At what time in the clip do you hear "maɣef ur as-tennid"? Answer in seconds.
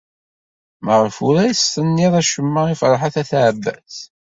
0.85-2.13